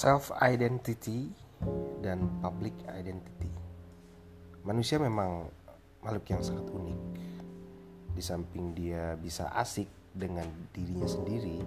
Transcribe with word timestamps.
self 0.00 0.32
identity 0.40 1.28
dan 2.00 2.24
public 2.40 2.72
identity. 2.88 3.52
Manusia 4.64 4.96
memang 4.96 5.52
makhluk 6.00 6.24
yang 6.32 6.40
sangat 6.40 6.72
unik. 6.72 7.00
Di 8.16 8.22
samping 8.24 8.72
dia 8.72 9.12
bisa 9.20 9.52
asik 9.52 9.84
dengan 10.16 10.48
dirinya 10.72 11.04
sendiri, 11.04 11.60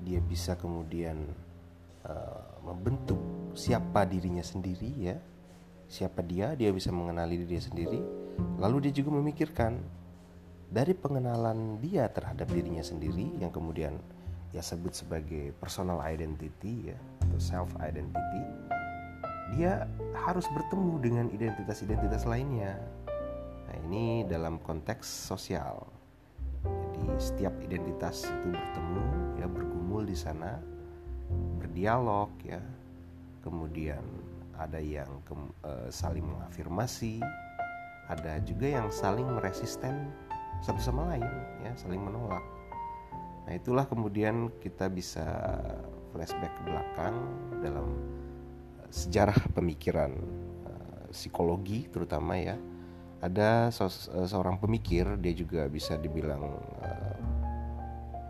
dia 0.00 0.16
bisa 0.24 0.56
kemudian 0.56 1.28
uh, 2.08 2.56
membentuk 2.64 3.20
siapa 3.52 4.08
dirinya 4.08 4.40
sendiri 4.40 4.90
ya. 4.96 5.20
Siapa 5.92 6.24
dia, 6.24 6.56
dia 6.56 6.72
bisa 6.72 6.88
mengenali 6.88 7.36
dirinya 7.36 7.68
sendiri. 7.68 8.00
Lalu 8.56 8.88
dia 8.88 9.04
juga 9.04 9.12
memikirkan 9.12 9.76
dari 10.72 10.96
pengenalan 10.96 11.84
dia 11.84 12.08
terhadap 12.08 12.48
dirinya 12.48 12.80
sendiri 12.80 13.44
yang 13.44 13.52
kemudian 13.52 14.00
ya 14.54 14.62
sebut 14.62 14.94
sebagai 14.94 15.54
personal 15.58 16.02
identity 16.02 16.92
ya 16.94 16.98
atau 17.26 17.38
self 17.40 17.70
identity 17.82 18.42
dia 19.54 19.86
harus 20.26 20.46
bertemu 20.50 20.94
dengan 20.98 21.26
identitas-identitas 21.30 22.26
lainnya. 22.26 22.82
Nah 23.66 23.76
ini 23.86 24.26
dalam 24.26 24.58
konteks 24.58 25.06
sosial. 25.06 25.86
Jadi 26.66 27.14
setiap 27.22 27.54
identitas 27.62 28.26
itu 28.26 28.50
bertemu 28.50 29.04
ya 29.38 29.46
bergumul 29.46 30.02
di 30.02 30.18
sana 30.18 30.58
berdialog 31.62 32.34
ya. 32.42 32.58
Kemudian 33.46 34.02
ada 34.58 34.82
yang 34.82 35.22
ke, 35.22 35.34
e, 35.62 35.72
saling 35.94 36.26
mengafirmasi 36.26 37.22
ada 38.08 38.38
juga 38.42 38.66
yang 38.80 38.88
saling 38.88 39.26
meresisten 39.26 40.10
satu 40.64 40.80
sama 40.80 41.12
lain 41.14 41.26
ya 41.60 41.72
saling 41.76 42.00
menolak 42.00 42.42
Nah 43.46 43.54
itulah 43.54 43.86
kemudian 43.86 44.50
kita 44.58 44.90
bisa 44.90 45.22
flashback 46.10 46.50
ke 46.58 46.62
belakang 46.66 47.14
dalam 47.62 47.86
eh, 48.82 48.90
sejarah 48.90 49.38
pemikiran 49.54 50.10
uh, 50.66 51.06
psikologi 51.14 51.86
terutama 51.86 52.34
ya. 52.34 52.58
Ada 53.22 53.70
uh, 53.70 54.26
seorang 54.26 54.58
pemikir 54.58 55.14
dia 55.22 55.32
juga 55.32 55.70
bisa 55.70 55.94
dibilang 55.94 56.58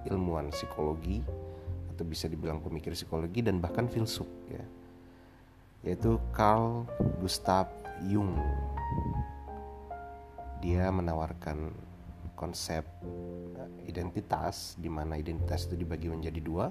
ilmuwan 0.07 0.55
psikologi 0.55 1.19
atau 1.91 2.05
bisa 2.07 2.31
dibilang 2.31 2.63
pemikir 2.63 2.95
psikologi 2.95 3.41
dan 3.41 3.59
bahkan 3.59 3.89
filsuf 3.89 4.29
ya. 4.53 4.63
Yaitu 5.81 6.21
Carl 6.37 6.85
Gustav 7.25 7.73
Jung. 8.05 8.37
Dia 10.61 10.93
menawarkan 10.93 11.73
konsep 12.37 12.85
eh, 13.03 13.91
identitas 13.91 14.77
di 14.77 14.93
mana 14.93 15.17
identitas 15.17 15.67
itu 15.67 15.75
dibagi 15.81 16.13
menjadi 16.13 16.41
dua 16.45 16.69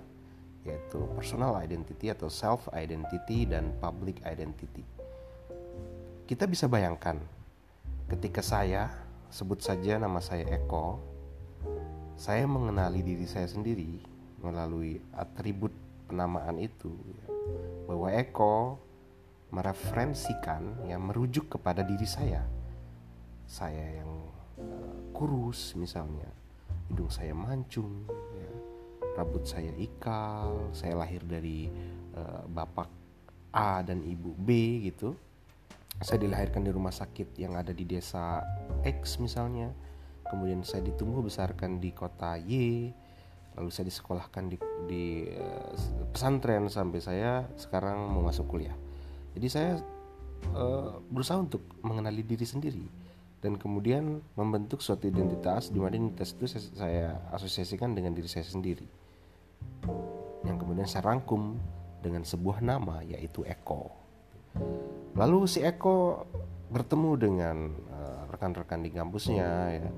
yaitu 0.65 0.97
personal 1.13 1.53
identity 1.61 2.09
atau 2.09 2.25
self 2.25 2.65
identity 2.73 3.45
dan 3.45 3.69
public 3.77 4.17
identity. 4.25 4.81
Kita 6.25 6.49
bisa 6.49 6.65
bayangkan 6.65 7.21
ketika 8.09 8.41
saya 8.41 8.89
sebut 9.29 9.61
saja 9.61 10.01
nama 10.01 10.17
saya 10.17 10.45
Eko, 10.49 10.97
saya 12.17 12.49
mengenali 12.49 13.05
diri 13.05 13.29
saya 13.29 13.45
sendiri 13.45 14.01
melalui 14.41 14.97
atribut 15.13 15.69
penamaan 16.09 16.57
itu 16.57 16.93
bahwa 17.85 18.09
Eko 18.09 18.81
mereferensikan 19.53 20.89
yang 20.89 21.05
merujuk 21.05 21.45
kepada 21.45 21.85
diri 21.85 22.09
saya. 22.09 22.41
Saya 23.45 24.01
yang 24.01 24.34
kurus 25.15 25.73
misalnya. 25.79 26.27
Hidung 26.91 27.09
saya 27.09 27.33
mancung 27.33 28.05
ya. 28.35 28.51
rambut 29.15 29.47
saya 29.47 29.71
ikal 29.79 30.69
saya 30.75 30.99
lahir 30.99 31.23
dari 31.23 31.71
uh, 32.13 32.43
bapak 32.51 32.91
A 33.55 33.79
dan 33.81 34.03
ibu 34.03 34.35
B 34.35 34.81
gitu. 34.83 35.15
Saya 36.03 36.19
dilahirkan 36.19 36.67
di 36.67 36.75
rumah 36.75 36.91
sakit 36.91 37.39
yang 37.39 37.55
ada 37.55 37.71
di 37.71 37.87
desa 37.87 38.43
X 38.83 39.23
misalnya. 39.23 39.71
Kemudian 40.27 40.67
saya 40.67 40.83
ditumbuh 40.83 41.23
besarkan 41.23 41.79
di 41.79 41.95
kota 41.95 42.35
Y 42.35 42.91
lalu 43.55 43.71
saya 43.71 43.87
disekolahkan 43.87 44.51
di, 44.51 44.57
di 44.83 45.03
uh, 45.31 45.71
pesantren 46.11 46.67
sampai 46.67 46.99
saya 46.99 47.47
sekarang 47.55 48.11
mau 48.11 48.19
masuk 48.19 48.51
kuliah. 48.51 48.75
Jadi 49.31 49.47
saya 49.47 49.79
uh, 50.51 50.99
berusaha 51.07 51.39
untuk 51.39 51.63
mengenali 51.79 52.19
diri 52.19 52.43
sendiri 52.43 53.04
dan 53.45 53.61
kemudian 53.61 54.25
membentuk 54.33 54.81
suatu 54.81 55.05
identitas 55.05 55.69
di 55.69 55.77
mana 55.77 55.93
identitas 55.93 56.33
itu 56.33 56.49
saya 56.49 57.29
asosiasikan 57.29 57.93
dengan 57.93 58.17
diri 58.17 58.25
saya 58.25 58.41
sendiri. 58.41 58.89
Yang 60.41 60.57
kemudian 60.65 60.89
saya 60.89 61.13
rangkum 61.13 61.61
dengan 62.01 62.25
sebuah 62.25 62.65
nama 62.65 63.05
yaitu 63.05 63.45
Eko. 63.45 63.93
Lalu 65.13 65.45
si 65.45 65.61
Eko 65.61 66.25
bertemu 66.73 67.11
dengan 67.21 67.69
uh, 67.69 68.25
rekan-rekan 68.33 68.81
di 68.81 68.89
kampusnya 68.89 69.49
ya. 69.77 69.89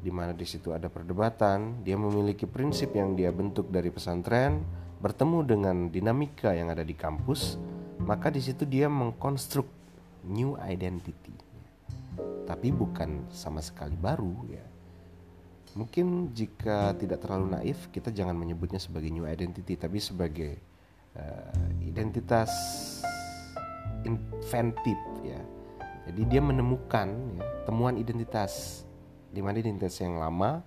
Di 0.00 0.12
mana 0.12 0.36
di 0.36 0.44
situ 0.44 0.76
ada 0.76 0.92
perdebatan 0.92 1.80
dia 1.80 1.96
memiliki 1.96 2.44
prinsip 2.44 2.92
yang 2.92 3.16
dia 3.16 3.32
bentuk 3.32 3.72
dari 3.72 3.88
pesantren 3.88 4.60
bertemu 5.00 5.38
dengan 5.48 5.76
dinamika 5.88 6.52
yang 6.52 6.68
ada 6.68 6.84
di 6.84 6.92
kampus 6.92 7.56
maka 8.04 8.28
di 8.28 8.40
situ 8.40 8.64
dia 8.64 8.88
mengkonstruk 8.88 9.68
new 10.24 10.56
identity 10.60 11.49
tapi 12.50 12.74
bukan 12.74 13.30
sama 13.30 13.62
sekali 13.62 13.94
baru 13.94 14.34
ya. 14.50 14.64
Mungkin 15.78 16.34
jika 16.34 16.98
tidak 16.98 17.22
terlalu 17.22 17.54
naif, 17.54 17.86
kita 17.94 18.10
jangan 18.10 18.34
menyebutnya 18.34 18.82
sebagai 18.82 19.06
new 19.06 19.22
identity, 19.22 19.78
tapi 19.78 20.02
sebagai 20.02 20.58
uh, 21.14 21.54
identitas 21.78 22.50
inventif 24.02 24.98
ya. 25.22 25.38
Jadi 26.10 26.26
dia 26.26 26.42
menemukan 26.42 27.14
ya, 27.38 27.46
temuan 27.70 27.94
identitas 27.94 28.82
di 29.30 29.38
mana 29.38 29.62
identitas 29.62 29.94
yang 30.02 30.18
lama 30.18 30.58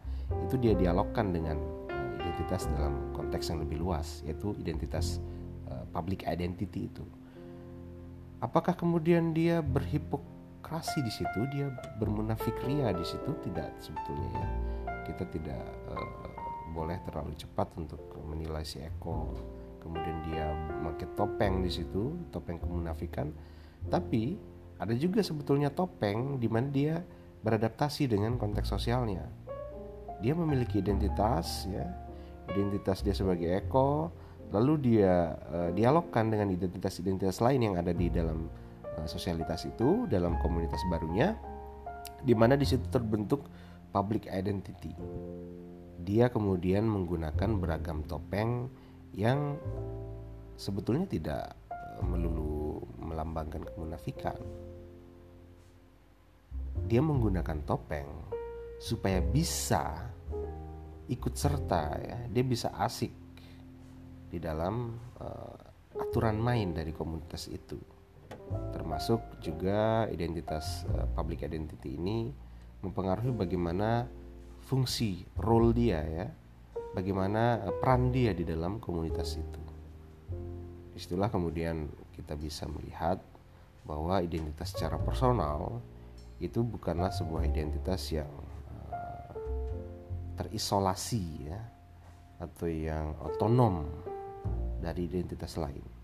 itu 0.47 0.55
dia 0.55 0.71
dialogkan 0.71 1.35
dengan 1.35 1.59
uh, 1.91 2.09
identitas 2.23 2.63
dalam 2.71 3.11
konteks 3.11 3.51
yang 3.51 3.59
lebih 3.59 3.83
luas, 3.83 4.23
yaitu 4.23 4.55
identitas 4.55 5.19
uh, 5.67 5.83
public 5.91 6.23
identity 6.23 6.87
itu. 6.87 7.03
Apakah 8.39 8.71
kemudian 8.71 9.35
dia 9.35 9.59
berhipok 9.59 10.32
demokrasi 10.73 11.05
di 11.05 11.13
situ 11.13 11.39
dia 11.53 11.69
bermunafik 12.01 12.57
ria 12.65 12.89
di 12.89 13.05
situ 13.05 13.29
tidak 13.45 13.69
sebetulnya 13.77 14.29
ya. 14.33 14.47
Kita 15.05 15.29
tidak 15.29 15.61
uh, 15.93 16.33
boleh 16.73 16.97
terlalu 17.05 17.37
cepat 17.37 17.69
untuk 17.77 18.01
menilai 18.25 18.65
si 18.65 18.81
Eko. 18.81 19.37
Kemudian 19.85 20.17
dia 20.25 20.49
memakai 20.81 21.05
topeng 21.13 21.61
di 21.61 21.69
situ 21.69 22.17
topeng 22.33 22.57
kemunafikan. 22.57 23.29
Tapi 23.85 24.33
ada 24.81 24.97
juga 24.97 25.21
sebetulnya 25.21 25.69
topeng 25.69 26.41
di 26.41 26.49
mana 26.49 26.65
dia 26.73 27.05
beradaptasi 27.45 28.09
dengan 28.09 28.41
konteks 28.41 28.73
sosialnya. 28.73 29.29
Dia 30.25 30.33
memiliki 30.33 30.81
identitas 30.81 31.69
ya. 31.69 31.85
Identitas 32.49 33.05
dia 33.05 33.13
sebagai 33.13 33.61
Eko. 33.61 34.09
Lalu 34.49 34.73
dia 34.81 35.37
uh, 35.37 35.69
dialogkan 35.69 36.33
dengan 36.33 36.49
identitas-identitas 36.49 37.45
lain 37.45 37.61
yang 37.61 37.75
ada 37.77 37.93
di 37.93 38.09
dalam 38.09 38.49
sosialitas 39.05 39.65
itu 39.67 40.05
dalam 40.07 40.37
komunitas 40.39 40.79
barunya 40.87 41.35
di 42.23 42.31
mana 42.31 42.55
di 42.55 42.63
situ 42.63 42.87
terbentuk 42.87 43.47
public 43.91 44.31
identity. 44.31 44.95
Dia 46.03 46.27
kemudian 46.31 46.83
menggunakan 46.87 47.49
beragam 47.59 48.03
topeng 48.07 48.67
yang 49.13 49.55
sebetulnya 50.57 51.05
tidak 51.07 51.43
eh, 51.69 52.03
melulu 52.03 52.83
melambangkan 52.99 53.67
kemunafikan. 53.67 54.39
Dia 56.89 56.99
menggunakan 56.99 57.63
topeng 57.63 58.09
supaya 58.81 59.21
bisa 59.21 60.09
ikut 61.07 61.35
serta 61.35 61.83
ya, 62.01 62.17
dia 62.31 62.43
bisa 62.43 62.73
asik 62.79 63.13
di 64.33 64.41
dalam 64.41 64.97
uh, 65.21 65.55
aturan 65.93 66.41
main 66.41 66.73
dari 66.73 66.89
komunitas 66.89 67.45
itu 67.53 67.77
termasuk 68.73 69.21
juga 69.41 70.05
identitas 70.09 70.85
uh, 70.93 71.07
public 71.13 71.45
identity 71.45 71.97
ini 71.97 72.29
mempengaruhi 72.83 73.31
bagaimana 73.31 74.05
fungsi 74.65 75.23
role 75.39 75.71
dia 75.71 76.01
ya. 76.03 76.27
Bagaimana 76.93 77.63
uh, 77.65 77.73
peran 77.81 78.13
dia 78.13 78.35
di 78.37 78.45
dalam 78.45 78.77
komunitas 78.77 79.39
itu. 79.39 79.61
Di 80.93 80.99
situlah 81.01 81.31
kemudian 81.31 81.89
kita 82.13 82.37
bisa 82.37 82.69
melihat 82.69 83.17
bahwa 83.83 84.21
identitas 84.21 84.71
secara 84.71 85.01
personal 85.01 85.81
itu 86.37 86.61
bukanlah 86.61 87.09
sebuah 87.09 87.49
identitas 87.49 88.13
yang 88.13 88.29
uh, 88.93 89.33
terisolasi 90.37 91.49
ya 91.49 91.59
atau 92.43 92.67
yang 92.67 93.15
otonom 93.23 93.87
dari 94.83 95.07
identitas 95.07 95.55
lain 95.55 96.02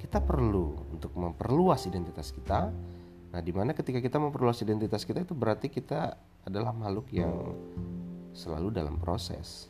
kita 0.00 0.24
perlu 0.24 0.88
untuk 0.96 1.12
memperluas 1.12 1.84
identitas 1.84 2.32
kita. 2.32 2.72
Nah, 3.30 3.40
di 3.44 3.52
mana 3.54 3.76
ketika 3.76 4.00
kita 4.00 4.18
memperluas 4.18 4.58
identitas 4.64 5.04
kita 5.06 5.22
itu 5.22 5.36
berarti 5.36 5.70
kita 5.70 6.16
adalah 6.48 6.72
makhluk 6.72 7.12
yang 7.12 7.54
selalu 8.32 8.72
dalam 8.72 8.96
proses. 8.96 9.68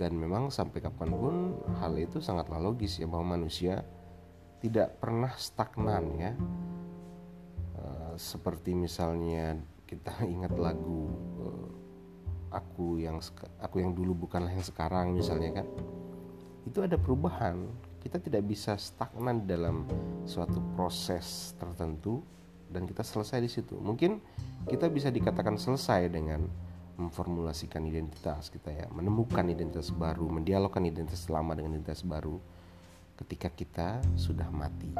dan 0.00 0.16
memang 0.16 0.48
sampai 0.48 0.80
kapan 0.80 1.12
pun 1.12 1.60
hal 1.76 1.92
itu 2.00 2.24
sangatlah 2.24 2.56
logis 2.56 2.96
ya 2.96 3.04
bahwa 3.04 3.36
manusia 3.36 3.84
tidak 4.64 4.96
pernah 4.96 5.28
stagnan 5.36 6.04
ya 6.16 6.32
uh, 7.76 8.16
seperti 8.16 8.72
misalnya 8.72 9.60
kita 9.84 10.24
ingat 10.40 10.56
lagu 10.56 11.12
uh, 11.44 11.68
aku 12.48 12.96
yang 12.96 13.20
aku 13.60 13.84
yang 13.84 13.92
dulu 13.92 14.24
bukanlah 14.24 14.48
yang 14.48 14.64
sekarang 14.64 15.12
misalnya 15.12 15.60
kan 15.60 15.66
itu 16.64 16.80
ada 16.80 16.96
perubahan 16.96 17.68
kita 18.00 18.16
tidak 18.16 18.42
bisa 18.48 18.74
stagnan 18.80 19.44
dalam 19.44 19.84
suatu 20.24 20.58
proses 20.72 21.52
tertentu 21.60 22.24
dan 22.72 22.88
kita 22.88 23.04
selesai 23.04 23.38
di 23.44 23.50
situ. 23.50 23.76
Mungkin 23.76 24.18
kita 24.64 24.88
bisa 24.88 25.12
dikatakan 25.12 25.60
selesai 25.60 26.08
dengan 26.08 26.48
memformulasikan 27.00 27.80
identitas 27.88 28.52
kita 28.52 28.68
ya 28.76 28.84
menemukan 28.92 29.48
identitas 29.48 29.88
baru 29.88 30.28
mendialogkan 30.28 30.84
identitas 30.84 31.32
lama 31.32 31.56
dengan 31.56 31.80
identitas 31.80 32.04
baru 32.04 32.36
ketika 33.24 33.48
kita 33.52 33.88
sudah 34.20 34.48
mati. 34.52 34.92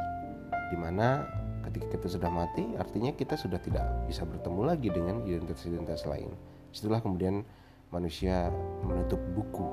Di 0.72 0.76
mana 0.80 1.28
ketika 1.68 2.00
kita 2.00 2.08
sudah 2.08 2.32
mati 2.32 2.64
artinya 2.80 3.12
kita 3.12 3.36
sudah 3.36 3.60
tidak 3.60 3.84
bisa 4.08 4.24
bertemu 4.24 4.60
lagi 4.64 4.88
dengan 4.88 5.20
identitas-identitas 5.28 6.08
lain. 6.08 6.32
Setelah 6.72 7.04
kemudian 7.04 7.44
manusia 7.92 8.48
menutup 8.86 9.20
buku 9.36 9.66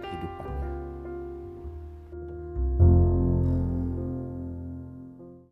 kehidupannya 0.00 0.77